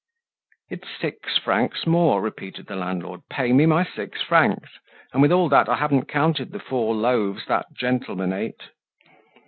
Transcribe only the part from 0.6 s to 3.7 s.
"It's six francs more," repeated the landlord. "Pay me